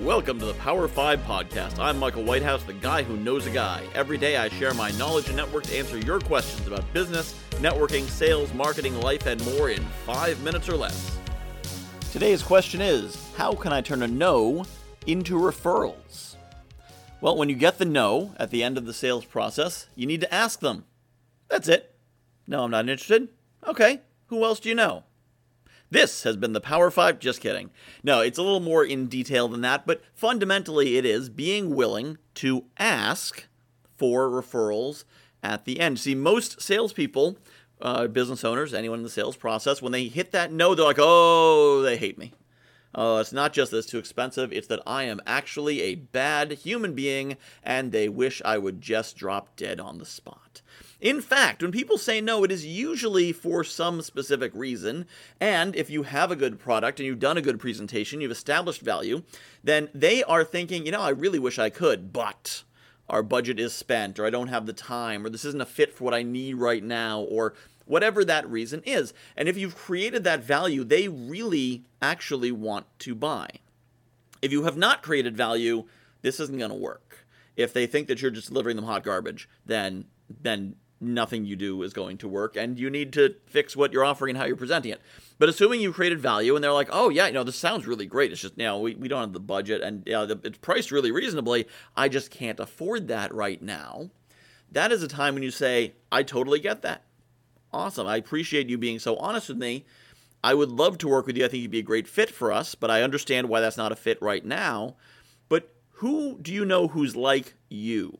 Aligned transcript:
Welcome 0.00 0.40
to 0.40 0.46
the 0.46 0.54
Power 0.54 0.88
5 0.88 1.20
podcast. 1.20 1.78
I'm 1.78 1.98
Michael 1.98 2.24
Whitehouse, 2.24 2.64
the 2.64 2.72
guy 2.72 3.04
who 3.04 3.16
knows 3.16 3.46
a 3.46 3.50
guy. 3.50 3.80
Every 3.94 4.18
day 4.18 4.36
I 4.36 4.48
share 4.48 4.74
my 4.74 4.90
knowledge 4.92 5.28
and 5.28 5.36
network 5.36 5.64
to 5.64 5.76
answer 5.78 5.98
your 5.98 6.18
questions 6.18 6.66
about 6.66 6.92
business, 6.92 7.38
networking, 7.52 8.02
sales, 8.02 8.52
marketing, 8.52 9.00
life, 9.00 9.26
and 9.26 9.42
more 9.54 9.70
in 9.70 9.80
five 10.04 10.42
minutes 10.42 10.68
or 10.68 10.76
less. 10.76 11.16
Today's 12.10 12.42
question 12.42 12.80
is 12.80 13.30
How 13.36 13.52
can 13.52 13.72
I 13.72 13.80
turn 13.80 14.02
a 14.02 14.08
no 14.08 14.64
into 15.06 15.36
referrals? 15.36 16.34
Well, 17.20 17.36
when 17.36 17.48
you 17.48 17.54
get 17.54 17.78
the 17.78 17.84
no 17.84 18.34
at 18.36 18.50
the 18.50 18.64
end 18.64 18.76
of 18.76 18.86
the 18.86 18.92
sales 18.92 19.24
process, 19.24 19.86
you 19.94 20.06
need 20.06 20.20
to 20.22 20.34
ask 20.34 20.58
them. 20.58 20.86
That's 21.48 21.68
it. 21.68 21.94
No, 22.48 22.64
I'm 22.64 22.70
not 22.72 22.88
interested. 22.88 23.28
Okay, 23.66 24.00
who 24.26 24.44
else 24.44 24.58
do 24.58 24.68
you 24.68 24.74
know? 24.74 25.04
This 25.94 26.24
has 26.24 26.36
been 26.36 26.54
the 26.54 26.60
Power 26.60 26.90
5. 26.90 27.20
Just 27.20 27.40
kidding. 27.40 27.70
No, 28.02 28.18
it's 28.20 28.36
a 28.36 28.42
little 28.42 28.58
more 28.58 28.84
in 28.84 29.06
detail 29.06 29.46
than 29.46 29.60
that, 29.60 29.86
but 29.86 30.02
fundamentally 30.12 30.96
it 30.96 31.04
is 31.04 31.28
being 31.28 31.72
willing 31.72 32.18
to 32.34 32.64
ask 32.76 33.46
for 33.96 34.28
referrals 34.28 35.04
at 35.40 35.66
the 35.66 35.78
end. 35.78 36.00
See, 36.00 36.16
most 36.16 36.60
salespeople, 36.60 37.38
uh, 37.80 38.08
business 38.08 38.42
owners, 38.42 38.74
anyone 38.74 38.98
in 38.98 39.02
the 39.04 39.08
sales 39.08 39.36
process, 39.36 39.80
when 39.80 39.92
they 39.92 40.08
hit 40.08 40.32
that 40.32 40.50
no, 40.50 40.74
they're 40.74 40.84
like, 40.84 40.98
oh, 40.98 41.82
they 41.82 41.96
hate 41.96 42.18
me. 42.18 42.32
Oh, 42.94 43.18
it's 43.18 43.32
not 43.32 43.52
just 43.52 43.70
that 43.70 43.78
it's 43.78 43.86
too 43.88 43.98
expensive, 43.98 44.52
it's 44.52 44.68
that 44.68 44.82
I 44.86 45.04
am 45.04 45.20
actually 45.26 45.82
a 45.82 45.96
bad 45.96 46.52
human 46.52 46.94
being 46.94 47.36
and 47.62 47.90
they 47.90 48.08
wish 48.08 48.40
I 48.44 48.58
would 48.58 48.80
just 48.80 49.16
drop 49.16 49.56
dead 49.56 49.80
on 49.80 49.98
the 49.98 50.06
spot. 50.06 50.62
In 51.00 51.20
fact, 51.20 51.60
when 51.60 51.72
people 51.72 51.98
say 51.98 52.20
no, 52.20 52.44
it 52.44 52.52
is 52.52 52.64
usually 52.64 53.32
for 53.32 53.64
some 53.64 54.00
specific 54.00 54.52
reason. 54.54 55.06
And 55.40 55.76
if 55.76 55.90
you 55.90 56.04
have 56.04 56.30
a 56.30 56.36
good 56.36 56.58
product 56.58 56.98
and 56.98 57.06
you've 57.06 57.18
done 57.18 57.36
a 57.36 57.42
good 57.42 57.60
presentation, 57.60 58.20
you've 58.20 58.30
established 58.30 58.80
value, 58.80 59.22
then 59.62 59.90
they 59.92 60.22
are 60.22 60.44
thinking, 60.44 60.86
you 60.86 60.92
know, 60.92 61.02
I 61.02 61.10
really 61.10 61.38
wish 61.38 61.58
I 61.58 61.68
could, 61.68 62.12
but 62.12 62.62
our 63.08 63.22
budget 63.22 63.60
is 63.60 63.74
spent, 63.74 64.18
or 64.18 64.24
I 64.24 64.30
don't 64.30 64.48
have 64.48 64.64
the 64.64 64.72
time, 64.72 65.26
or 65.26 65.28
this 65.28 65.44
isn't 65.44 65.60
a 65.60 65.66
fit 65.66 65.92
for 65.92 66.04
what 66.04 66.14
I 66.14 66.22
need 66.22 66.54
right 66.54 66.82
now, 66.82 67.20
or 67.20 67.54
whatever 67.86 68.24
that 68.24 68.48
reason 68.48 68.82
is. 68.84 69.12
And 69.36 69.48
if 69.48 69.56
you've 69.56 69.76
created 69.76 70.24
that 70.24 70.44
value, 70.44 70.84
they 70.84 71.08
really 71.08 71.84
actually 72.00 72.52
want 72.52 72.86
to 73.00 73.14
buy. 73.14 73.48
If 74.42 74.52
you 74.52 74.64
have 74.64 74.76
not 74.76 75.02
created 75.02 75.36
value, 75.36 75.84
this 76.22 76.40
isn't 76.40 76.58
going 76.58 76.70
to 76.70 76.76
work. 76.76 77.26
If 77.56 77.72
they 77.72 77.86
think 77.86 78.08
that 78.08 78.20
you're 78.20 78.30
just 78.30 78.48
delivering 78.48 78.76
them 78.76 78.84
hot 78.84 79.04
garbage, 79.04 79.48
then 79.64 80.06
then 80.42 80.76
nothing 81.00 81.44
you 81.44 81.56
do 81.56 81.82
is 81.82 81.92
going 81.92 82.16
to 82.16 82.28
work 82.28 82.56
and 82.56 82.78
you 82.78 82.88
need 82.88 83.12
to 83.12 83.34
fix 83.46 83.76
what 83.76 83.92
you're 83.92 84.04
offering 84.04 84.30
and 84.30 84.38
how 84.38 84.44
you're 84.44 84.56
presenting 84.56 84.92
it. 84.92 85.00
But 85.38 85.48
assuming 85.48 85.80
you 85.80 85.92
created 85.92 86.20
value 86.20 86.54
and 86.54 86.64
they're 86.64 86.72
like, 86.72 86.88
oh, 86.90 87.08
yeah, 87.10 87.26
you 87.26 87.32
know, 87.32 87.44
this 87.44 87.56
sounds 87.56 87.86
really 87.86 88.06
great. 88.06 88.32
It's 88.32 88.40
just, 88.40 88.56
you 88.56 88.64
know, 88.64 88.78
we, 88.78 88.94
we 88.94 89.08
don't 89.08 89.20
have 89.20 89.32
the 89.32 89.40
budget 89.40 89.82
and 89.82 90.02
you 90.06 90.12
know, 90.12 90.26
the, 90.26 90.40
it's 90.44 90.58
priced 90.58 90.90
really 90.90 91.10
reasonably. 91.10 91.66
I 91.96 92.08
just 92.08 92.30
can't 92.30 92.60
afford 92.60 93.08
that 93.08 93.34
right 93.34 93.60
now. 93.60 94.10
That 94.72 94.92
is 94.92 95.02
a 95.02 95.08
time 95.08 95.34
when 95.34 95.42
you 95.42 95.50
say, 95.50 95.94
I 96.10 96.22
totally 96.22 96.60
get 96.60 96.82
that. 96.82 97.04
Awesome. 97.74 98.06
I 98.06 98.16
appreciate 98.16 98.68
you 98.68 98.78
being 98.78 98.98
so 98.98 99.16
honest 99.16 99.48
with 99.48 99.58
me. 99.58 99.84
I 100.42 100.54
would 100.54 100.70
love 100.70 100.98
to 100.98 101.08
work 101.08 101.26
with 101.26 101.36
you. 101.36 101.44
I 101.44 101.48
think 101.48 101.62
you'd 101.62 101.70
be 101.70 101.80
a 101.80 101.82
great 101.82 102.06
fit 102.06 102.30
for 102.30 102.52
us, 102.52 102.74
but 102.74 102.90
I 102.90 103.02
understand 103.02 103.48
why 103.48 103.60
that's 103.60 103.76
not 103.76 103.92
a 103.92 103.96
fit 103.96 104.20
right 104.22 104.44
now. 104.44 104.94
But 105.48 105.74
who 105.94 106.38
do 106.40 106.52
you 106.52 106.64
know 106.64 106.88
who's 106.88 107.16
like 107.16 107.54
you? 107.68 108.18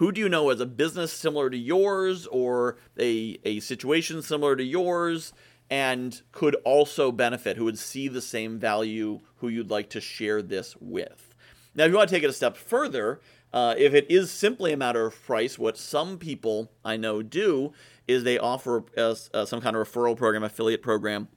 who 0.00 0.10
do 0.10 0.18
you 0.18 0.30
know 0.30 0.48
as 0.48 0.60
a 0.60 0.66
business 0.66 1.12
similar 1.12 1.50
to 1.50 1.58
yours 1.58 2.26
or 2.28 2.78
a, 2.98 3.38
a 3.44 3.60
situation 3.60 4.22
similar 4.22 4.56
to 4.56 4.64
yours 4.64 5.34
and 5.68 6.22
could 6.32 6.54
also 6.64 7.12
benefit, 7.12 7.58
who 7.58 7.66
would 7.66 7.78
see 7.78 8.08
the 8.08 8.22
same 8.22 8.58
value, 8.58 9.20
who 9.36 9.48
you'd 9.48 9.70
like 9.70 9.90
to 9.90 10.00
share 10.00 10.40
this 10.40 10.74
with? 10.80 11.34
Now, 11.74 11.84
if 11.84 11.90
you 11.90 11.98
want 11.98 12.08
to 12.08 12.14
take 12.14 12.24
it 12.24 12.30
a 12.30 12.32
step 12.32 12.56
further, 12.56 13.20
uh, 13.52 13.74
if 13.76 13.94
it 13.94 14.06
is 14.10 14.30
simply 14.30 14.72
a 14.72 14.76
matter 14.76 15.06
of 15.06 15.22
price, 15.24 15.58
what 15.58 15.76
some 15.76 16.18
people 16.18 16.70
I 16.84 16.96
know 16.96 17.22
do 17.22 17.72
is 18.06 18.24
they 18.24 18.38
offer 18.38 18.84
some 18.96 19.60
kind 19.60 19.76
of 19.76 19.88
referral 19.88 20.16
program, 20.16 20.42
affiliate 20.42 20.82
program, 20.82 21.28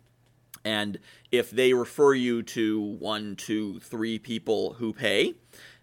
and 0.64 1.00
if 1.32 1.52
they 1.52 1.74
refer 1.74 2.14
you 2.14 2.42
to 2.44 2.80
one, 2.80 3.36
two, 3.36 3.80
three 3.80 4.18
people 4.18 4.74
who 4.74 4.94
pay, 4.94 5.36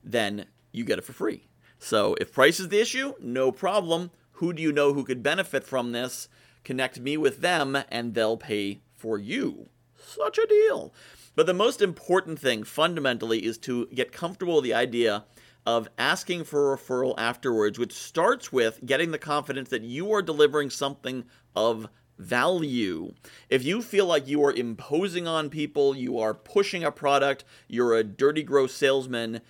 then 0.03 0.47
you 0.73 0.85
get 0.85 0.99
it 0.99 1.05
for 1.05 1.13
free. 1.13 1.47
So 1.79 2.15
if 2.21 2.33
price 2.33 2.61
is 2.61 2.69
the 2.69 2.81
issue, 2.81 3.15
no 3.21 3.53
problem. 3.53 4.11
Who 4.33 4.53
do 4.53 4.63
you 4.63 4.73
know 4.73 4.95
who 4.95 5.05
could 5.05 5.23
benefit 5.23 5.65
from 5.65 5.93
this? 5.93 6.29
Connect 6.65 7.01
me 7.01 7.17
with 7.17 7.41
them 7.41 7.77
and 7.91 8.15
they'll 8.15 8.37
pay 8.37 8.81
for 8.95 9.19
you. 9.19 9.69
Such 9.99 10.39
a 10.39 10.47
deal. 10.47 10.93
But 11.37 11.47
the 11.47 11.55
most 11.55 11.81
important 11.81 12.39
thing 12.39 12.65
fundamentally 12.65 13.45
is 13.45 13.59
to 13.59 13.87
get 13.89 14.13
comfortable 14.13 14.57
with 14.57 14.65
the 14.65 14.75
idea 14.75 15.25
of 15.71 15.89
asking 15.99 16.43
for 16.43 16.73
a 16.73 16.77
referral 16.77 17.15
afterwards, 17.17 17.79
which 17.79 17.93
starts 17.93 18.53
with 18.53 18.81
getting 18.85 19.13
the 19.13 19.19
confidence 19.19 19.69
that 19.69 19.83
you 19.83 20.13
are 20.13 20.21
delivering 20.21 20.69
something 20.69 21.25
of 21.55 21.89
value. 22.19 23.15
If 23.49 23.65
you 23.65 23.81
feel 23.81 24.07
like 24.07 24.27
you 24.27 24.45
are 24.45 24.53
imposing 24.53 25.29
on 25.29 25.49
people, 25.49 25.95
you 25.95 26.19
are 26.19 26.35
pushing 26.35 26.83
a 26.83 26.91
product, 26.91 27.45
you're 27.69 27.95
a 27.95 28.03
dirty, 28.03 28.43
gross 28.43 28.75
salesman, 28.75 29.43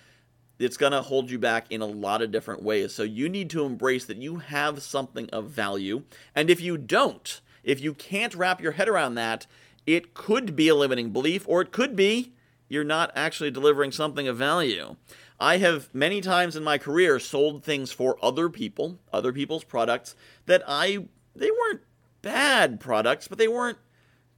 it's 0.59 0.77
going 0.77 0.91
to 0.91 1.01
hold 1.01 1.31
you 1.31 1.39
back 1.39 1.65
in 1.71 1.81
a 1.81 1.87
lot 1.87 2.21
of 2.21 2.31
different 2.31 2.61
ways. 2.61 2.93
So 2.93 3.01
you 3.01 3.27
need 3.27 3.49
to 3.49 3.65
embrace 3.65 4.05
that 4.05 4.17
you 4.17 4.37
have 4.37 4.83
something 4.83 5.27
of 5.31 5.49
value. 5.49 6.03
And 6.35 6.51
if 6.51 6.61
you 6.61 6.77
don't, 6.77 7.41
if 7.63 7.81
you 7.81 7.95
can't 7.95 8.35
wrap 8.35 8.61
your 8.61 8.73
head 8.73 8.87
around 8.87 9.15
that, 9.15 9.47
it 9.87 10.13
could 10.13 10.55
be 10.55 10.67
a 10.67 10.75
limiting 10.75 11.09
belief, 11.09 11.45
or 11.47 11.61
it 11.61 11.71
could 11.71 11.95
be 11.95 12.33
you're 12.71 12.83
not 12.85 13.11
actually 13.15 13.51
delivering 13.51 13.91
something 13.91 14.29
of 14.29 14.37
value. 14.37 14.95
I 15.41 15.57
have 15.57 15.89
many 15.91 16.21
times 16.21 16.55
in 16.55 16.63
my 16.63 16.77
career 16.77 17.19
sold 17.19 17.63
things 17.63 17.91
for 17.91 18.15
other 18.23 18.47
people, 18.47 18.99
other 19.11 19.33
people's 19.33 19.63
products 19.63 20.15
that 20.45 20.61
I 20.67 21.07
they 21.35 21.49
weren't 21.49 21.81
bad 22.21 22.79
products, 22.79 23.27
but 23.27 23.39
they 23.39 23.47
weren't 23.47 23.79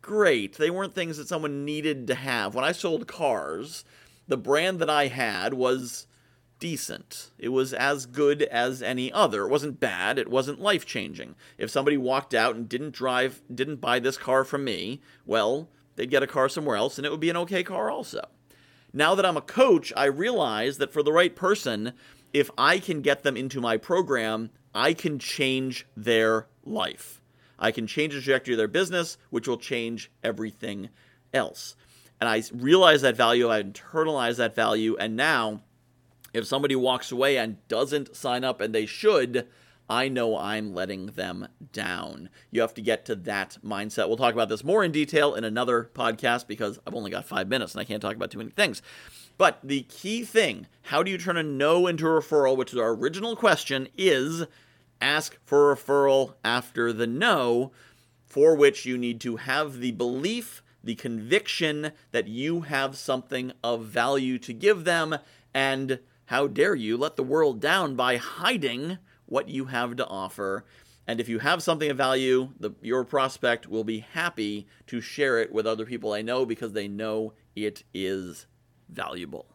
great. 0.02 0.58
They 0.58 0.69
weren't 0.69 0.96
things 0.96 1.18
that 1.18 1.28
someone 1.28 1.66
needed 1.66 2.08
to 2.08 2.16
have. 2.16 2.56
When 2.56 2.63
I 2.63 2.72
sold 2.72 3.06
cars, 3.06 3.84
the 4.30 4.38
brand 4.38 4.80
that 4.80 4.90
I 4.90 5.08
had 5.08 5.56
was 5.56 6.08
decent. 6.58 7.31
It 7.38 7.50
was 7.50 7.74
as 7.74 8.06
good 8.06 8.44
as 8.44 8.81
any 8.81 9.12
other. 9.12 9.44
It 9.44 9.52
wasn't 9.52 9.81
bad. 9.81 10.18
It 10.18 10.30
wasn't 10.30 10.62
life 10.62 10.86
changing. 10.86 11.36
If 11.58 11.69
somebody 11.69 11.97
walked 11.97 12.34
out 12.34 12.56
and 12.56 12.69
didn't 12.69 12.94
drive, 12.94 13.42
didn't 13.53 13.81
buy 13.81 14.00
this 14.00 14.18
car 14.18 14.46
from 14.46 14.63
me, 14.63 15.02
well, 15.25 15.68
they'd 15.97 16.09
get 16.09 16.24
a 16.24 16.28
car 16.28 16.47
somewhere 16.47 16.78
else 16.78 16.97
and 16.97 17.06
it 17.06 17.12
would 17.12 17.19
be 17.19 17.30
an 17.30 17.36
okay 17.36 17.62
car 17.62 17.92
also. 17.92 18.22
Now 18.94 19.16
that 19.16 19.26
I'm 19.26 19.38
a 19.38 19.42
coach, 19.42 19.92
I 19.98 20.06
realize 20.06 20.78
that 20.78 20.94
for 20.94 21.02
the 21.02 21.12
right 21.12 21.36
person, 21.36 21.94
if 22.31 22.52
I 22.58 22.78
can 22.78 23.02
get 23.02 23.24
them 23.24 23.36
into 23.36 23.59
my 23.59 23.78
program, 23.78 24.52
I 24.74 24.94
can 24.94 25.18
change 25.18 25.88
their 25.98 26.48
life. 26.64 27.20
I 27.58 27.72
can 27.72 27.88
change 27.88 28.14
the 28.14 28.22
trajectory 28.22 28.54
of 28.54 28.59
their 28.59 28.68
business, 28.68 29.18
which 29.31 29.48
will 29.48 29.58
change 29.58 30.12
everything 30.24 30.90
else. 31.34 31.76
And 32.22 32.30
I 32.30 32.44
realize 32.54 33.02
that 33.02 33.18
value, 33.18 33.50
I 33.50 33.64
internalize 33.64 34.38
that 34.38 34.56
value, 34.56 34.96
and 34.98 35.16
now 35.16 35.62
if 36.34 36.46
somebody 36.46 36.75
walks 36.75 37.12
away 37.12 37.38
and 37.38 37.66
doesn't 37.68 38.16
sign 38.16 38.44
up 38.44 38.62
and 38.62 38.74
they 38.74 38.86
should, 38.86 39.48
I 39.90 40.08
know 40.08 40.38
I'm 40.38 40.74
letting 40.74 41.08
them 41.08 41.48
down. 41.72 42.30
You 42.52 42.62
have 42.62 42.74
to 42.76 42.82
get 42.82 43.06
to 43.06 43.16
that 43.16 43.58
mindset. 43.64 44.08
We'll 44.08 44.18
talk 44.18 44.34
about 44.34 44.50
this 44.50 44.64
more 44.64 44.84
in 44.84 44.92
detail 44.92 45.36
in 45.36 45.44
another 45.44 45.90
podcast 45.94 46.48
because 46.48 46.80
I've 46.88 46.96
only 46.96 47.12
got 47.12 47.26
five 47.26 47.48
minutes 47.48 47.74
and 47.74 47.82
I 47.82 47.84
can't 47.84 48.02
talk 48.02 48.16
about 48.16 48.32
too 48.32 48.38
many 48.38 48.52
things. 48.52 48.82
But 49.38 49.60
the 49.64 49.82
key 49.84 50.24
thing 50.24 50.68
how 50.84 51.04
do 51.04 51.12
you 51.12 51.18
turn 51.18 51.38
a 51.38 51.44
no 51.44 51.88
into 51.88 52.06
a 52.06 52.22
referral, 52.22 52.58
which 52.58 52.74
is 52.74 52.80
our 52.80 52.94
original 52.94 53.36
question, 53.36 53.88
is 53.98 54.46
ask 55.02 55.38
for 55.44 55.72
a 55.72 55.76
referral 55.76 56.36
after 56.44 56.94
the 56.94 57.08
no, 57.08 57.72
for 58.26 58.56
which 58.56 58.86
you 58.86 58.98
need 58.98 59.20
to 59.22 59.38
have 59.38 59.80
the 59.80 59.92
belief, 59.92 60.64
the 60.84 60.96
conviction 60.96 61.92
that 62.12 62.28
you 62.28 62.62
have 62.62 62.98
something 62.98 63.52
of 63.64 63.86
value 63.86 64.38
to 64.40 64.54
give 64.54 64.86
them 64.86 65.18
and 65.54 66.00
how 66.28 66.48
dare 66.48 66.75
you 66.75 66.98
let 66.98 67.16
the 67.16 67.24
world 67.24 67.60
down 67.60 67.96
by 67.96 68.18
hiding 68.18 68.98
what 69.25 69.50
you 69.50 69.66
have 69.66 69.96
to 69.98 70.08
offer? 70.08 70.66
And 71.06 71.20
if 71.20 71.28
you 71.28 71.40
have 71.40 71.62
something 71.62 71.90
of 71.90 71.98
value, 71.98 72.50
the, 72.60 72.72
your 72.81 73.04
prospect 73.04 73.68
will 73.68 73.84
be 73.84 74.00
happy 74.00 74.68
to 74.88 75.02
share 75.02 75.40
it 75.40 75.52
with 75.52 75.68
other 75.68 75.86
people 75.86 76.14
I 76.14 76.22
know 76.22 76.46
because 76.46 76.74
they 76.74 76.88
know 76.88 77.34
it 77.56 77.84
is 77.94 78.48
valuable. 78.90 79.48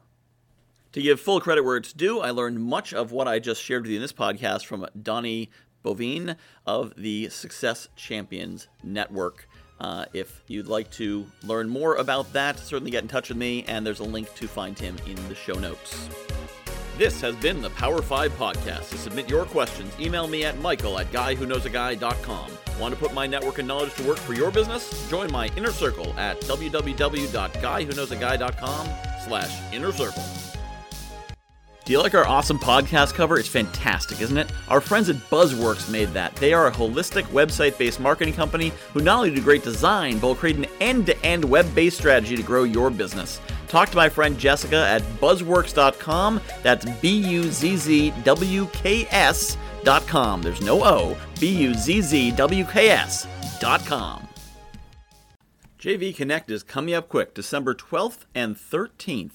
To 0.92 1.02
give 1.02 1.20
full 1.20 1.40
credit 1.40 1.64
where 1.64 1.76
it's 1.76 1.92
due, 1.92 2.20
I 2.20 2.30
learned 2.30 2.60
much 2.60 2.92
of 2.92 3.12
what 3.12 3.28
I 3.28 3.38
just 3.38 3.62
shared 3.62 3.82
with 3.82 3.90
you 3.90 3.96
in 3.96 4.02
this 4.02 4.12
podcast 4.12 4.66
from 4.66 4.86
Donnie 5.00 5.50
Boivin 5.84 6.36
of 6.66 6.94
the 6.96 7.28
Success 7.28 7.88
Champions 7.96 8.68
Network. 8.82 9.48
Uh, 9.80 10.06
if 10.12 10.42
you'd 10.48 10.66
like 10.66 10.90
to 10.92 11.26
learn 11.44 11.68
more 11.68 11.96
about 11.96 12.32
that, 12.32 12.58
certainly 12.58 12.90
get 12.90 13.02
in 13.02 13.08
touch 13.08 13.28
with 13.28 13.38
me, 13.38 13.64
and 13.68 13.86
there's 13.86 14.00
a 14.00 14.04
link 14.04 14.34
to 14.34 14.48
find 14.48 14.78
him 14.78 14.96
in 15.06 15.14
the 15.28 15.34
show 15.34 15.54
notes. 15.54 16.08
This 16.98 17.20
has 17.20 17.36
been 17.36 17.62
the 17.62 17.70
Power 17.70 18.02
5 18.02 18.32
Podcast. 18.32 18.90
To 18.90 18.98
submit 18.98 19.30
your 19.30 19.44
questions, 19.44 19.94
email 20.00 20.26
me 20.26 20.44
at 20.44 20.58
michael 20.58 20.98
at 20.98 21.12
guywhoknowsaguy.com. 21.12 22.50
Want 22.80 22.92
to 22.92 22.98
put 22.98 23.14
my 23.14 23.24
network 23.24 23.58
and 23.58 23.68
knowledge 23.68 23.94
to 23.94 24.02
work 24.02 24.18
for 24.18 24.34
your 24.34 24.50
business? 24.50 25.08
Join 25.08 25.30
my 25.30 25.46
inner 25.56 25.70
circle 25.70 26.12
at 26.18 26.40
www.guywhoknowsaguy.com 26.40 28.88
slash 29.24 29.72
inner 29.72 29.92
circle. 29.92 30.24
Do 31.84 31.92
you 31.92 32.02
like 32.02 32.14
our 32.14 32.26
awesome 32.26 32.58
podcast 32.58 33.14
cover? 33.14 33.38
It's 33.38 33.46
fantastic, 33.46 34.20
isn't 34.20 34.36
it? 34.36 34.50
Our 34.68 34.80
friends 34.80 35.08
at 35.08 35.14
Buzzworks 35.30 35.88
made 35.88 36.08
that. 36.08 36.34
They 36.34 36.52
are 36.52 36.66
a 36.66 36.72
holistic 36.72 37.26
website 37.26 37.78
based 37.78 38.00
marketing 38.00 38.34
company 38.34 38.72
who 38.92 39.02
not 39.02 39.18
only 39.18 39.32
do 39.32 39.40
great 39.40 39.62
design, 39.62 40.18
but 40.18 40.26
will 40.26 40.34
create 40.34 40.56
an 40.56 40.66
end 40.80 41.06
to 41.06 41.16
end 41.24 41.44
web 41.44 41.72
based 41.76 41.98
strategy 41.98 42.34
to 42.34 42.42
grow 42.42 42.64
your 42.64 42.90
business. 42.90 43.40
Talk 43.68 43.90
to 43.90 43.96
my 43.96 44.08
friend 44.08 44.38
Jessica 44.38 44.86
at 44.86 45.02
buzzworks.com. 45.20 46.40
That's 46.62 46.86
B 47.00 47.18
U 47.28 47.44
Z 47.44 47.76
Z 47.76 48.14
W 48.24 48.66
K 48.72 49.06
S.com. 49.10 50.42
There's 50.42 50.62
no 50.62 50.84
O. 50.84 51.16
B 51.38 51.48
U 51.48 51.74
Z 51.74 52.00
Z 52.00 52.30
W 52.32 52.64
K 52.64 52.90
S.com. 52.90 54.28
JV 55.78 56.14
Connect 56.16 56.50
is 56.50 56.64
coming 56.64 56.94
up 56.94 57.08
quick, 57.08 57.34
December 57.34 57.72
12th 57.72 58.24
and 58.34 58.56
13th. 58.56 59.34